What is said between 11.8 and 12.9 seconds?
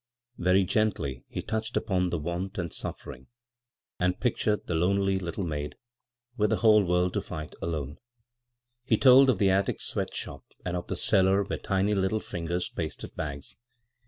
little fingers